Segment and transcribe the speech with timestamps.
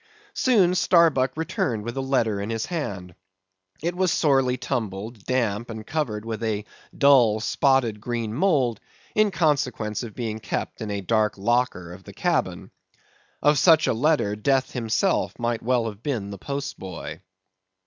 [0.33, 3.13] Soon Starbuck returned with a letter in his hand.
[3.83, 6.65] It was sorely tumbled, damp, and covered with a
[6.97, 8.79] dull, spotted, green mould,
[9.13, 12.71] in consequence of being kept in a dark locker of the cabin.
[13.43, 17.21] Of such a letter, Death himself might well have been the post boy.